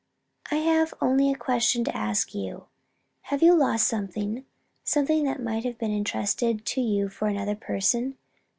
[0.49, 2.65] "I have only a question to ask you.
[3.29, 4.45] Have you lost something
[4.83, 8.17] something that might have been entrusted to you for another person?